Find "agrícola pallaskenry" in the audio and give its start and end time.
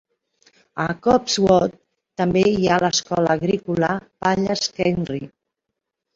3.39-5.23